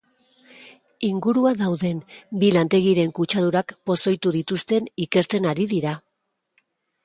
[1.09, 1.99] Inguruan dauden
[2.45, 5.97] bi lantegiren kutsadurak pozoitu dituzten ikertzen ari dira.